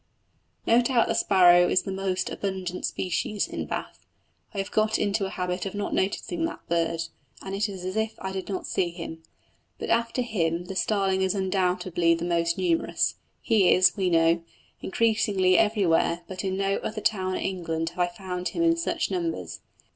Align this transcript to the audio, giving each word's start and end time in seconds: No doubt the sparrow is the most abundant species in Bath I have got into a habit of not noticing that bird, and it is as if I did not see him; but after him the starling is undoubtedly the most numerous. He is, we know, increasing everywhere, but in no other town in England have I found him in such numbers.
No 0.65 0.81
doubt 0.81 1.07
the 1.09 1.13
sparrow 1.13 1.69
is 1.69 1.83
the 1.83 1.91
most 1.91 2.31
abundant 2.31 2.87
species 2.87 3.47
in 3.47 3.67
Bath 3.67 4.07
I 4.51 4.57
have 4.57 4.71
got 4.71 4.97
into 4.97 5.27
a 5.27 5.29
habit 5.29 5.67
of 5.67 5.75
not 5.75 5.93
noticing 5.93 6.43
that 6.45 6.67
bird, 6.67 7.01
and 7.43 7.53
it 7.53 7.69
is 7.69 7.85
as 7.85 7.95
if 7.95 8.15
I 8.17 8.31
did 8.31 8.49
not 8.49 8.65
see 8.65 8.89
him; 8.89 9.21
but 9.77 9.91
after 9.91 10.23
him 10.23 10.65
the 10.65 10.75
starling 10.75 11.21
is 11.21 11.35
undoubtedly 11.35 12.15
the 12.15 12.25
most 12.25 12.57
numerous. 12.57 13.13
He 13.43 13.71
is, 13.75 13.95
we 13.95 14.09
know, 14.09 14.43
increasing 14.81 15.39
everywhere, 15.55 16.23
but 16.27 16.43
in 16.43 16.57
no 16.57 16.77
other 16.77 16.99
town 17.01 17.35
in 17.35 17.41
England 17.43 17.89
have 17.91 17.99
I 17.99 18.07
found 18.07 18.47
him 18.47 18.63
in 18.63 18.77
such 18.77 19.11
numbers. 19.11 19.59